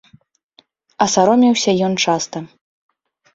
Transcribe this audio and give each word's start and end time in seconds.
А 1.05 1.07
саромеўся 1.15 1.71
ён 1.89 1.93
часта. 2.07 2.37